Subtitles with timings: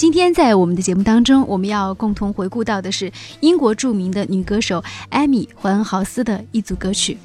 [0.00, 7.18] 今天在我们的节目当中，我们要共同回顾到的是英国著名的女歌手艾米·怀恩豪斯的一组歌曲。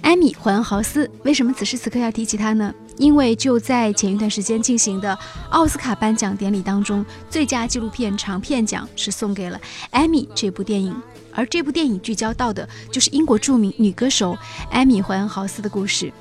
[0.00, 2.74] 艾米·怀恩豪斯为什么此时此刻要提起她呢？
[2.98, 5.16] 因为就在前一段时间进行的
[5.50, 9.56] 奥斯卡颁奖典礼当中，最佳纪录片长片奖是送给了
[9.90, 10.92] 《艾米》这部电影，
[11.32, 14.36] 而这部电影聚焦到的就是英国著名女歌手
[14.72, 16.12] 艾米·怀恩豪斯的故事。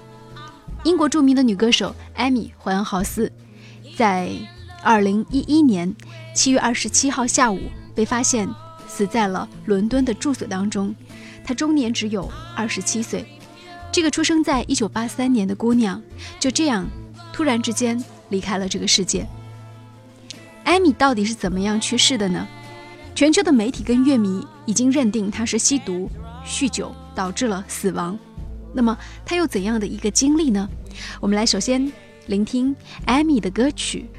[0.84, 3.32] 英国著名的女歌手艾米·怀恩豪斯，
[3.98, 4.30] 在
[4.82, 5.94] 二零一一年
[6.34, 7.60] 七月二十七号下午
[7.94, 8.48] 被发现
[8.88, 10.96] 死在了伦敦的住所当中，
[11.44, 13.26] 她终年只有二十七岁。
[13.92, 16.02] 这个出生在一九八三年的姑娘，
[16.40, 16.88] 就这样
[17.34, 19.28] 突然之间离开了这个世界。
[20.64, 22.48] 艾米到底是怎么样去世的呢？
[23.16, 26.10] 全球的媒体跟乐迷已经认定她是吸毒、
[26.46, 28.18] 酗酒导致了死亡。
[28.74, 30.70] 那么她又怎样的一个经历呢？
[31.20, 31.92] 我们来首先
[32.28, 34.06] 聆听艾米的歌曲《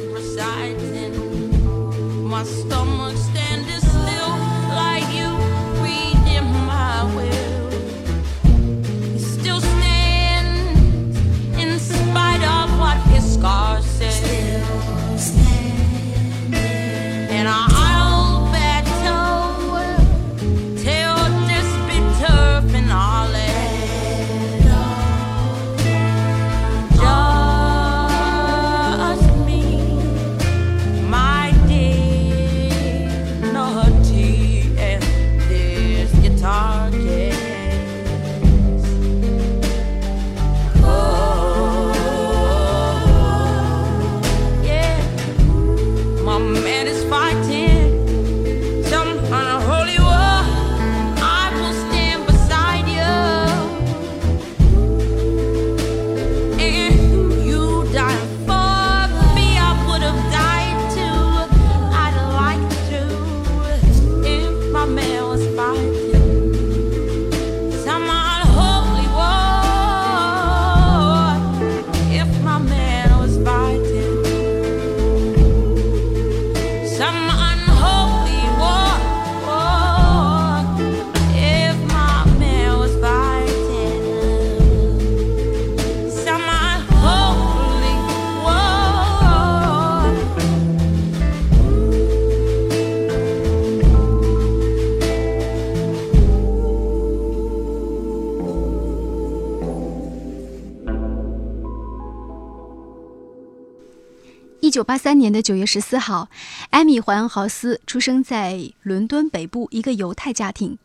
[104.71, 106.29] 九八三年的九月十四号，
[106.69, 110.77] 艾米·怀恩豪斯出生在伦敦北部一个犹太家庭。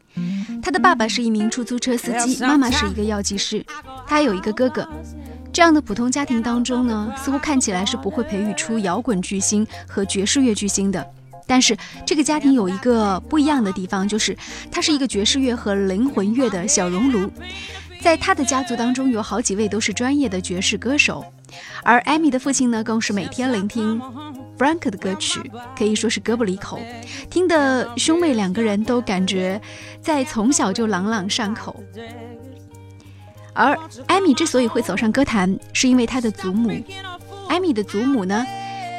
[0.60, 3.64] 他的爸爸是一名出租车司机，妈妈是一个药剂师，
[4.06, 4.86] 他还有一个哥哥。
[5.52, 11.06] 这样的普通家庭当中呢，似乎看起来是不会培育出摇滚巨星和爵士乐巨星的。
[11.46, 14.36] 但是这个家庭有一个不一样的地方，就是
[14.70, 17.30] 它是一个爵士乐和灵魂乐的小熔炉。
[18.00, 21.24] 在他的家族当中，有好几位都是专业的爵士歌手，
[21.82, 24.00] 而艾米的父亲呢，更是每天聆听
[24.58, 25.40] Frank 的歌曲，
[25.76, 26.80] 可以说是歌不离口，
[27.30, 29.60] 听得兄妹两个人都感觉
[30.00, 31.82] 在从小就朗朗上口。
[33.52, 36.70] 而艾米之所以会走上歌坛，是因为她的祖母。
[37.48, 38.44] 艾米的祖母呢，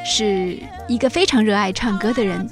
[0.04, 0.58] 是
[0.88, 2.48] 一个非常热爱唱歌的人。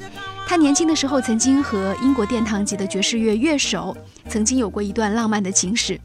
[0.46, 3.96] 她年轻的时候曾经和英国殿堂级的爵士乐乐手
[4.28, 5.98] 曾经有过一段浪漫的情史。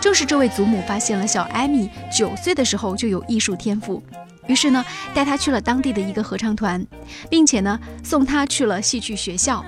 [0.00, 4.02] 正是这位祖母发现了小艾米九岁的时候就有艺术天赋，
[4.46, 6.84] 于是呢带她去了当地的一个合唱团，
[7.28, 9.64] 并且呢送她去了戏剧学校。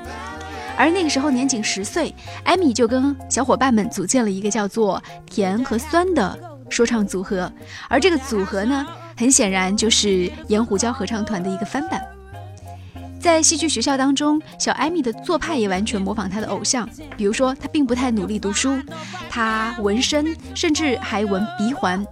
[0.74, 5.00] 而那个时候年仅十岁，艾米就跟小伙伴们组建了一个叫做
[5.30, 6.36] “甜和酸”的
[6.70, 7.52] 说唱组合，
[7.88, 12.02] 而这个组合呢，很显然就是盐湖椒合唱团的一个翻版。
[13.22, 16.88] 在戏剧学校当中，小艾米的做派也完全模仿她的偶像。
[17.16, 18.76] 比如说，她并不太努力读书，
[19.30, 22.04] 她纹身，甚至还纹鼻环。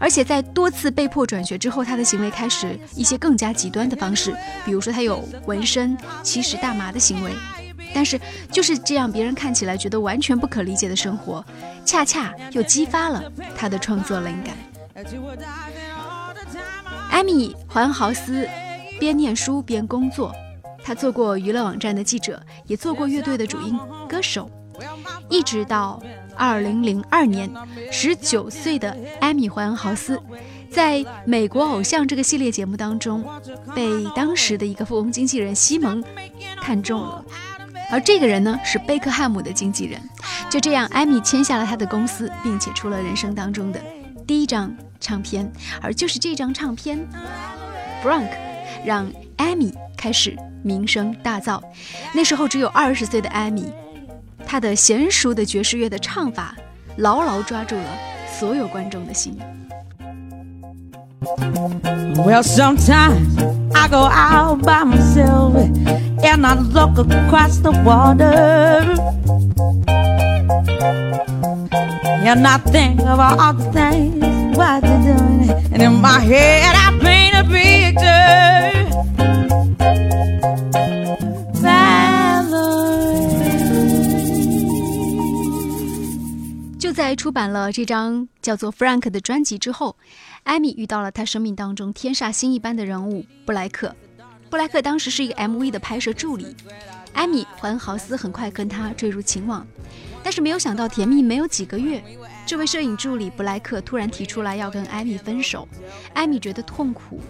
[0.00, 7.30] 而且在多次被迫转学之后，她的行为开始一些更加极端的方式，比如说她有纹身、吸食大麻的行为。
[7.94, 11.44] 但是就是这样，别人看起来觉得完全不可理解的生活，
[11.84, 13.22] 恰恰又激发了
[13.56, 14.56] 她的创作灵感。
[17.10, 18.48] 艾米·怀恩豪斯
[19.02, 20.32] 边念书边工作，
[20.84, 23.76] 他做过娱乐网站的记者，也做过乐队的主音
[24.08, 24.48] 歌手，
[25.28, 26.00] 一直到
[26.36, 27.50] 二零零二年，
[27.90, 30.16] 十九岁的艾米·怀恩豪斯
[30.70, 33.24] 在《美国偶像》这个系列节目当中，
[33.74, 36.00] 被当时的一个富翁经纪人西蒙
[36.60, 37.24] 看中了。
[37.90, 40.00] 而这个人呢是贝克汉姆的经纪人。
[40.48, 43.82] 就这样，艾米签下了他的公司，并且出了人生当中的
[44.28, 45.52] 第一张唱片。
[45.80, 47.00] 而就是这张唱片
[48.06, 48.28] 《Bronk》，
[48.84, 51.60] 让艾米开始名声大噪。
[52.14, 53.72] 那时候只有二十岁的艾米，
[54.46, 56.54] 她的娴熟的爵士乐的唱法，
[56.96, 57.84] 牢牢抓住了
[58.38, 59.38] 所有观众的心。
[62.16, 63.38] Well, sometimes
[63.72, 65.54] I go out by myself
[66.22, 68.84] and I look across the water.
[72.24, 75.50] And I think of all the things what you're doing.
[75.72, 77.71] And in my head, I paint a picture.
[86.78, 89.96] 就在出版了这张叫做《Frank》的专辑之后，
[90.42, 93.94] 艾米遇到了她生命当中天煞星一般的人物布莱克。
[94.50, 96.54] 布莱克当时是一个 MV 的拍摄助理，
[97.14, 99.66] 艾米怀恩豪斯很快跟他坠入情网，
[100.22, 102.02] 但是没有想到甜蜜没有几个月，
[102.44, 105.66] 这位摄影助理布莱克突然提出来要跟艾米分手，
[106.12, 107.20] 艾米觉得痛苦，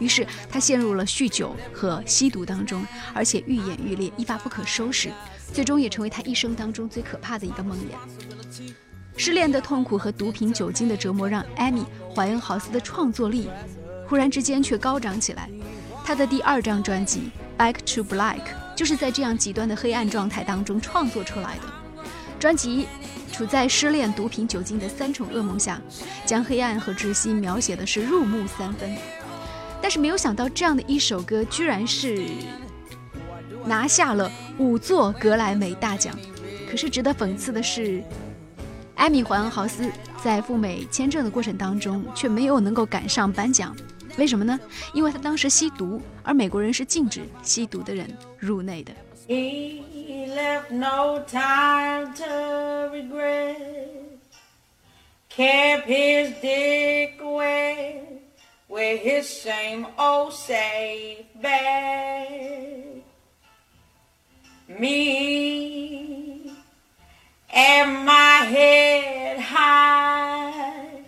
[0.00, 5.12] 于是她陷入了酗酒和吸毒当中，而且愈演愈烈，一发不可收拾，
[5.52, 7.94] 最终也成为她一生当中最可怕的一个梦魇。
[9.16, 11.82] 失恋的痛苦和毒品、酒精的折磨，让艾米·
[12.14, 13.48] 怀恩豪斯的创作力
[14.08, 15.48] 忽然之间却高涨起来。
[16.02, 17.30] 他的第二张专辑
[17.60, 18.38] 《Back to Black》
[18.74, 21.62] 就是在这样极端的黑暗状态当中创作出来的。
[22.38, 22.86] 专辑
[23.30, 25.78] 处在失恋、毒品、酒精的三重噩梦下，
[26.24, 28.96] 将黑暗和窒息描写的是入木三分。
[29.82, 32.24] 但是没有想到，这样的一首歌居然是
[33.64, 36.16] 拿下了五座格莱美大奖。
[36.70, 38.02] 可是值得讽刺的是，
[38.94, 39.90] 艾米·怀恩豪斯
[40.22, 43.74] 在赴美签证的过程当中，却没有能够赶上颁奖。
[44.18, 44.58] 为什么呢？
[44.92, 48.06] 因为他当时吸毒，而美国人是禁止吸毒的人
[48.38, 48.92] 入内的。
[58.70, 63.02] With his same old safe bag.
[64.78, 66.52] Me
[67.52, 71.02] and my head high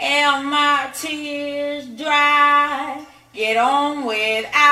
[0.00, 3.06] and my tears dry.
[3.34, 4.71] Get on without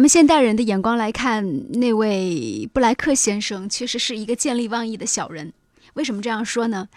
[0.00, 5.52] 咱们现代人的眼光来看，那位布莱克先生其实是一个见利忘义的小人。
[5.92, 6.88] 为什么这样说呢？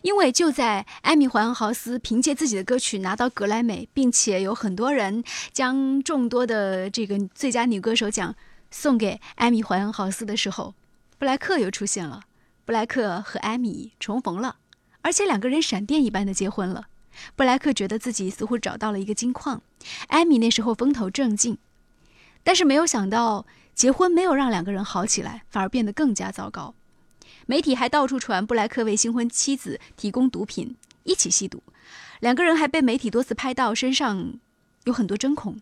[0.00, 5.22] 因为就在艾米·怀恩豪斯凭借自己的歌曲拿到格莱美，并且有很多人
[5.52, 8.34] 将众多的这个最佳女歌手奖
[8.70, 10.72] 送给艾米·怀恩豪斯的时候，
[11.18, 12.22] 布莱克又出现了。
[12.64, 14.56] 布莱克和艾米重逢了，
[15.02, 16.86] 而且两个人闪电一般的结婚了。
[17.34, 19.60] 布莱克觉得自己似乎找到了一个金矿，
[20.06, 21.58] 艾米那时候风头正劲。
[22.46, 26.76] 但是没有想到，结婚没有让两个人好起来，反而变得更加糟糕。
[27.46, 31.60] 媒体还到处传布莱克为新婚妻子提供毒品，一起吸毒。
[32.20, 34.34] 两个人还被媒体多次拍到身上
[34.84, 35.60] 有很多针孔。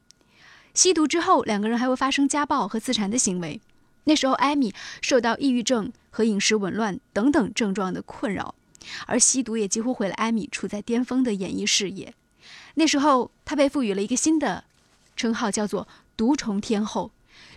[0.75, 3.63] 吸毒之后，两个人还会发生家暴和自残的行为。
[4.05, 8.55] 那时候，艾米受到抑郁症和饮食紊乱等等症状的困扰，
[9.07, 12.13] 而吸毒也几乎毁了艾米处在巅峰的演艺事业。
[12.75, 14.65] 那时候，她被赋予了一个新的
[15.17, 17.11] 称号，叫做“毒虫天后”。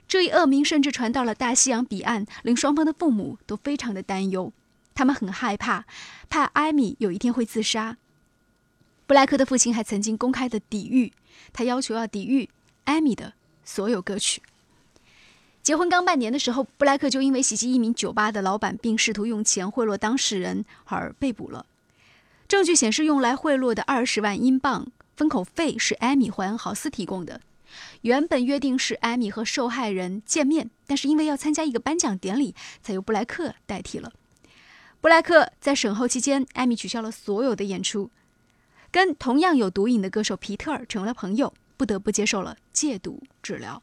[0.08, 4.52] 这一恶名甚至传到了大西洋彼岸，令双方的父母都非常的担忧。
[4.96, 5.86] 他们很害怕，
[6.30, 7.98] 怕艾米有一天会自杀。
[9.06, 11.14] 布莱克的父亲还曾经公开的抵御，
[11.54, 12.50] 他要求要抵御
[12.86, 13.34] 艾米的
[13.64, 14.42] 所有歌曲。
[15.62, 21.66] 结婚刚半年的时候，布莱克就因为袭击一名酒吧的老板，并试图用钱贿赂当事人而被捕了。
[22.48, 24.88] 证据显示，用来贿赂的二十万英镑
[25.18, 27.42] 封口费是艾米·怀恩豪斯提供的。
[28.02, 34.14] 原本约定是艾米和受害人见面，但是因为要参加一个颁奖典礼，才由布莱克代替了。
[35.02, 38.10] 布莱克在审后期间，艾米取消了所有的演出。
[38.92, 43.82] 跟同样有毒瘾的歌手皮特尔成了朋友，不得不接受了戒毒治疗。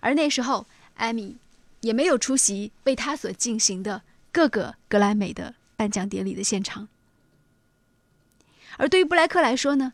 [0.00, 1.36] 而那时候，艾米
[1.80, 6.88] 也没有出席为他所进行的各个格莱美的颁奖典礼的现场。
[8.78, 9.92] 而对于布莱克来说呢，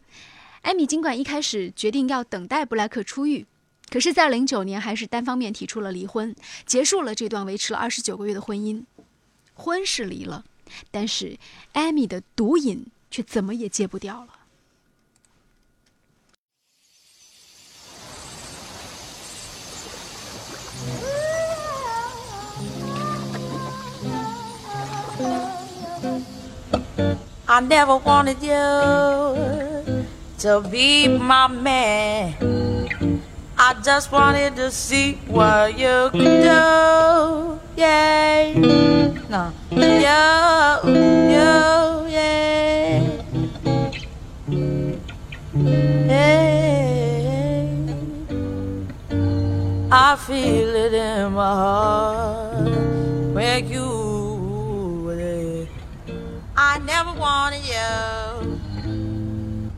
[0.63, 3.47] 艾米尽管一开始决定要等待布莱克出狱，
[3.91, 8.85] 可是，在零九年还是单方面提出了离婚，结束了这段维持了二十九个月的婚姻。
[9.55, 10.45] 婚是离了，
[10.91, 11.37] 但是
[11.73, 14.29] 艾米的毒瘾却怎么也戒不掉了。
[27.45, 29.62] I never wanted you
[30.43, 32.35] to be my man.
[33.57, 37.61] I just wanted to see what you could do.
[37.77, 38.53] Yeah.
[39.31, 39.53] No.
[39.71, 39.79] You,
[41.31, 41.49] you,
[42.11, 43.23] yeah.
[46.11, 46.43] Yeah.
[49.93, 52.69] I feel it in my heart
[53.33, 55.69] when you there.
[56.57, 58.32] I never wanted you.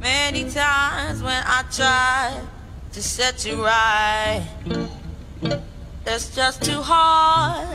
[0.04, 2.42] Many times when I tried
[2.92, 4.46] to set you right,
[6.04, 7.66] it's just too hard.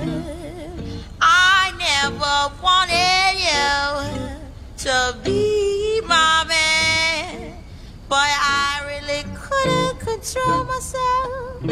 [1.20, 7.64] I never wanted you to be my man,
[8.08, 11.64] but I really couldn't control myself.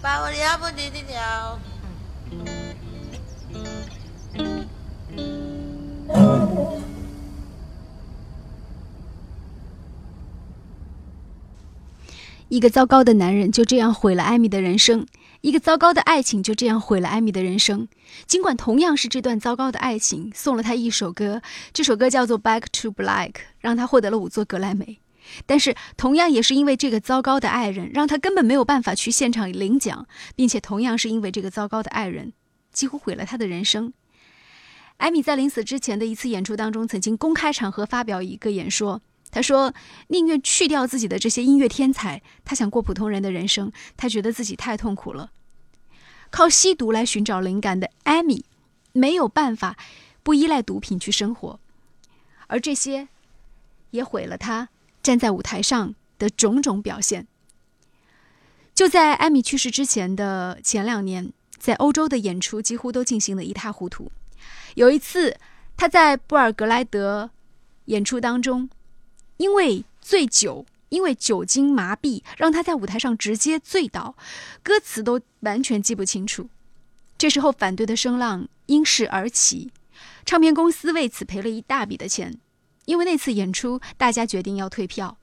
[0.00, 0.96] But whatever did.
[12.48, 15.04] 一个糟糕的男人就这样毁了艾米的人生，
[15.40, 17.88] 一个糟糕的爱情就这样毁了艾米的人生。
[18.24, 25.00] 尽管同样是这段糟糕的爱情送了他一首歌，这首歌叫做《Back to Black》，让他获得了五座格莱美。
[25.44, 32.32] 但是，同样也是因为这个糟糕的爱人，让他根本没有办法去现场领奖，并且同样是因为这个糟糕的爱人，
[32.72, 33.92] 几乎毁了他的人生。
[34.98, 39.02] 艾米在临死之前的一次演出当中，曾经公开场合发表一个演说。
[39.36, 39.74] 他说
[40.08, 43.70] ：“宁愿去掉自己的这些音乐天才，他想过普通人的人生。
[43.94, 45.30] 他觉得自己太痛苦了。
[46.30, 48.46] 靠吸毒来寻找灵感的艾米，
[48.94, 49.76] 没有办法
[50.22, 51.60] 不依赖毒品去生活，
[52.46, 53.08] 而这些
[53.90, 54.70] 也毁了他
[55.02, 57.26] 站在舞台上的种种表现。
[58.74, 64.10] 就在艾米去世之前的前两年，在欧洲的演出几乎都进行得一塌糊涂。
[64.76, 65.36] 有一次，
[65.76, 67.28] 他在布尔格莱德
[67.84, 68.70] 演出当中。”
[69.36, 74.14] 因为醉酒，因为酒精麻痹，让他在舞台上直接醉倒，
[74.62, 76.48] 歌词都完全记不清楚。
[77.18, 79.70] 这时候，反对的声浪因势而起，
[80.24, 82.38] 唱片公司为此赔了一大笔的钱。
[82.84, 85.18] 因为那次演出，大家决定要退票。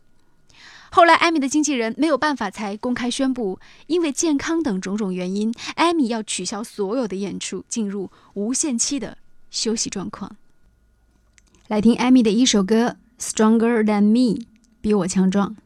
[0.91, 9.17] 后来，艾米的经纪人没有办法，才公开宣布，因为健康等种种原因，艾米要取消所有的演出，进入无限期的
[9.49, 10.35] 休息状况。
[11.67, 12.97] 来听艾米的一首歌。
[13.22, 14.46] Stronger than me，
[14.80, 15.56] 比我强壮。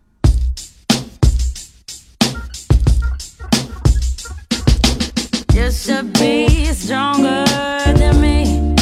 [5.54, 7.44] Just to be stronger
[7.94, 8.75] than me.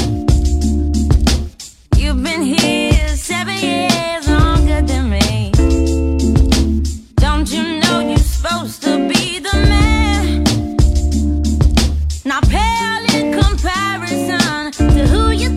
[1.97, 5.50] You've been here seven years longer than me.
[7.17, 10.45] Don't you know you're supposed to be the man?
[12.25, 15.50] Not pale in comparison to who you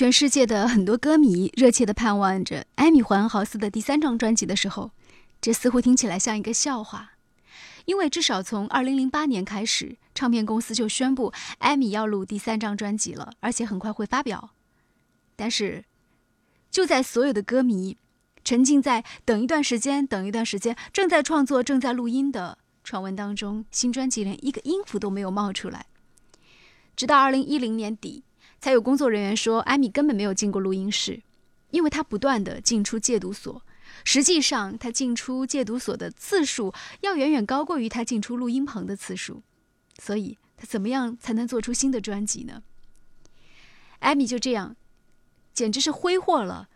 [0.00, 4.92] 全世界的很多歌迷热切地盼望着艾米·怀恩豪斯的第三张专辑的时候，
[5.42, 7.10] 这似乎听起来像一个笑话，
[7.84, 14.52] 因为至少从2008年开始，唱片公司就宣布艾米要录第三张专辑了，而且很快会发表。
[15.36, 15.84] 但是，
[16.70, 17.98] 就在所有的歌迷
[18.42, 25.84] 沉浸在等一段时间、等一段时间，正在创作、正在录音的传闻当中，新专辑连一个音符都没有冒出来，
[26.96, 28.24] 直到2010年底。
[28.60, 31.22] 才有工作人员说，艾米根本没有进过录音室，
[31.70, 33.62] 因为他不断的进出戒毒所。
[34.04, 39.42] 实际上，他进出戒毒所的次数要远远高过于他进出录音棚的次数。
[39.98, 42.62] 所以，他怎么样才能做出新的专辑呢？
[43.98, 44.76] 艾米就这样，
[45.52, 46.68] 简直是挥霍了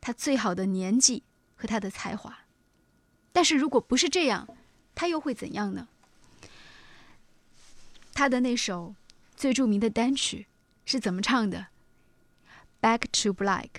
[0.00, 1.22] 他最好的年纪
[1.54, 2.40] 和他的才华。
[3.32, 4.48] 但是如果不是这样，
[4.94, 5.88] 他又会怎样呢？
[8.12, 8.94] 他的那首
[9.36, 10.46] 最著名的单曲
[10.89, 11.67] 是怎么唱的？
[12.81, 13.69] Back to Black，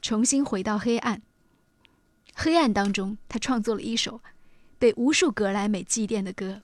[0.00, 1.22] 重新回到黑暗。
[2.34, 4.20] 黑暗当中，他创作了一首
[4.78, 6.62] 被无数格莱美祭奠的歌。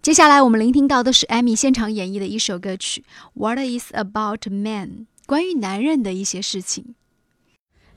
[0.00, 6.94] 接下来我们聆听到的是艾米现场演绎的一首歌曲《What Is About Man》，关于男人的一些事情。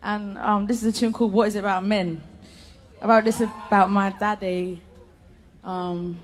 [0.01, 2.21] And um, this is a tune called What Is It About Men?
[3.01, 4.79] About this about my daddy.
[5.61, 6.15] Um,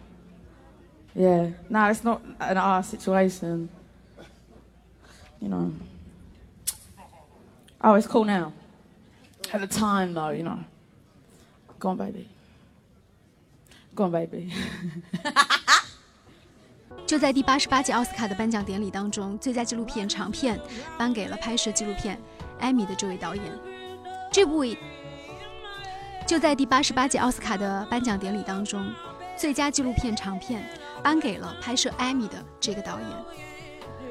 [1.15, 3.69] Yeah, no, it's not an our situation.
[5.41, 5.73] You know.
[7.83, 8.53] Oh, it's cool now.
[9.53, 10.59] At the time, though, you know.
[11.79, 12.29] Go on, baby.
[13.95, 14.53] Go on, baby.
[17.07, 20.61] 就在第八十八届奥斯卡的颁奖典礼当中，最佳纪录片长片
[20.97, 22.17] 颁给了拍摄纪录片
[22.61, 23.45] 《艾米》的这位导演。
[24.31, 24.65] 这部
[26.25, 28.93] 就在第八十八届奥斯卡的颁奖典礼当中，
[29.37, 30.63] 最佳纪录片长片
[31.01, 33.09] 颁给了拍摄《艾米》的这个导演。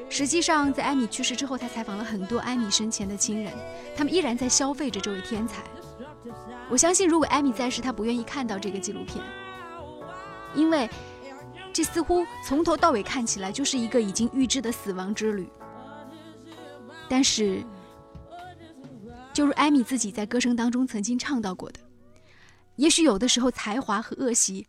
[0.08, 3.52] 实际上，在艾米去世之后，他采访了很多艾米生前的亲人，
[3.96, 5.62] 他们依然在消费着这位天才。
[6.68, 9.24] 我相信，如果艾米在世，他不愿意看到这个纪录片，
[10.54, 10.88] 因为。
[11.72, 15.48] 这似乎从头到尾看起来就是一个已经预知的死亡之旅。
[17.08, 17.64] 但是，
[19.32, 21.78] 就如艾米自己在歌声当中曾经唱到过的，
[22.74, 24.66] 也许有的时候才华和恶习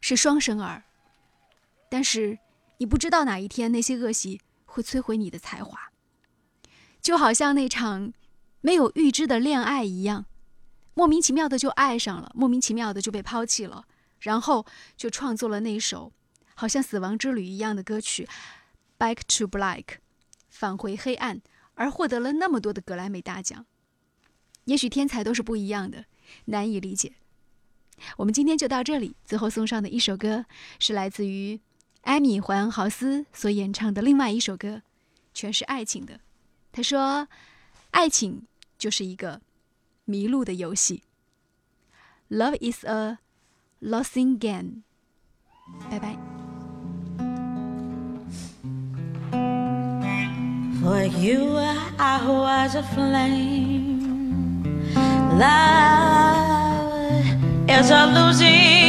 [0.00, 0.84] 是双生儿，
[1.88, 2.38] 但是
[2.78, 5.92] 你不知道哪一天那些恶习会摧毁你的才华，
[7.00, 8.12] 就好像那场
[8.60, 10.26] 没有预知的恋爱一样，
[10.94, 13.84] 莫名其妙的就爱上了，莫名其妙的就被抛弃了，
[14.20, 14.64] 然后
[14.96, 16.12] 就创作了那首。
[16.56, 18.26] 好像死亡之旅一样的歌曲
[18.96, 19.82] 《Back to Black》，
[20.48, 21.42] 返回黑暗，
[21.74, 23.66] 而获得了那么多的格莱美大奖。
[24.66, 26.04] 也许天才都是不一样的，
[26.44, 27.14] 难以理解。
[28.18, 30.46] 我们今天就到这里，最后送上的一首歌
[30.78, 31.60] 是来自于
[32.04, 34.82] 艾米·怀恩豪斯所演唱的另外一首歌，
[35.32, 36.20] 全是爱情的。
[36.70, 37.28] 他说
[37.92, 38.46] ：“爱情
[38.78, 39.40] 就是一个
[40.04, 41.02] 迷路的游戏。
[42.28, 43.18] Love is a
[43.80, 44.82] losing game。”
[45.90, 46.16] 拜拜。
[50.82, 51.56] For you,
[51.96, 54.62] I was a flame.
[55.38, 57.24] Love
[57.66, 58.83] is a losing.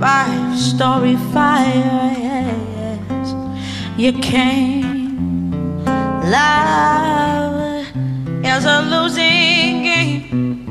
[0.00, 3.34] Five story fire, yes,
[3.96, 5.84] you came.
[6.30, 7.86] Love
[8.44, 10.66] is a losing game.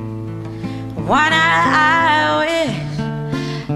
[1.07, 2.99] One I wish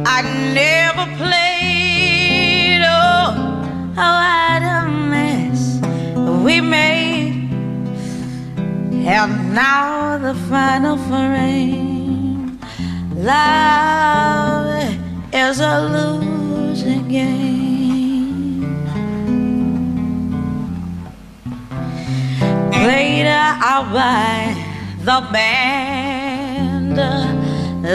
[0.05, 0.21] I
[0.53, 2.81] never played.
[2.85, 3.27] Oh,
[3.95, 5.79] what a mess
[6.43, 7.49] we made.
[9.07, 12.59] And now the final frame.
[13.15, 13.86] Love is
[15.77, 18.61] a losing game.
[22.71, 24.39] Later I'll buy
[25.09, 26.97] the band.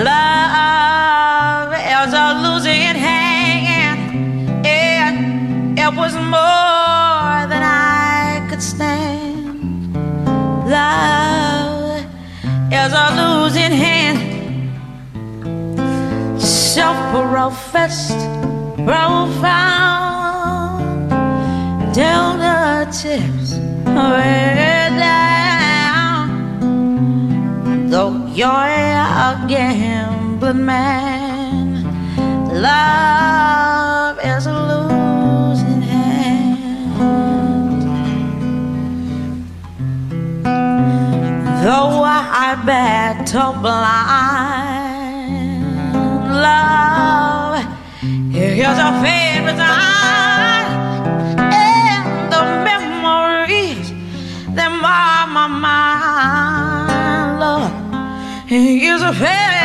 [0.08, 4.00] Love is a losing hand.
[4.64, 6.71] And it was more
[17.12, 18.24] Self-professed,
[18.86, 20.32] profound.
[21.92, 23.52] Till the tips
[23.84, 26.28] way down.
[27.90, 31.84] Though you're a gambling man,
[32.62, 36.62] love is a losing hand.
[41.62, 44.32] Though I battle blind,
[46.42, 46.91] love
[49.54, 50.68] time,
[51.52, 53.92] and the memories
[54.56, 56.88] that mar my mind,
[57.40, 57.72] love
[58.50, 59.61] is a fair